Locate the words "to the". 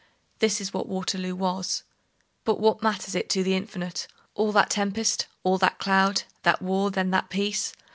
3.29-3.53